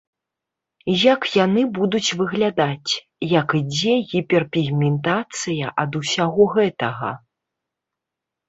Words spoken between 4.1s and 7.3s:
гіперпігментацыя ад усяго гэтага.